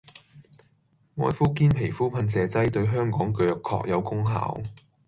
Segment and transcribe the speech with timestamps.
[1.13, 4.59] 愛膚堅皮膚噴射劑對香港腳確有功效